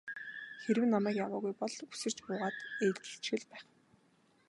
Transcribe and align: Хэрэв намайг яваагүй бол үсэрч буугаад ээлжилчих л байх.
Хэрэв 0.61 0.85
намайг 0.93 1.15
яваагүй 1.25 1.53
бол 1.59 1.75
үсэрч 1.93 2.17
буугаад 2.23 2.55
ээлжилчих 2.85 3.35
л 3.41 3.45
байх. 3.51 3.65